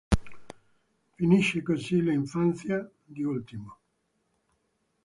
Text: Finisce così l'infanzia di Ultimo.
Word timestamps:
Finisce 1.15 1.61
così 1.61 2.01
l'infanzia 2.01 2.89
di 3.05 3.21
Ultimo. 3.21 3.77